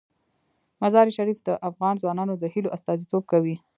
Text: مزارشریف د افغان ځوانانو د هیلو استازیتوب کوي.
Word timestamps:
مزارشریف 0.83 1.39
د 1.47 1.49
افغان 1.69 1.93
ځوانانو 2.01 2.33
د 2.37 2.43
هیلو 2.53 2.73
استازیتوب 2.77 3.23
کوي. 3.31 3.55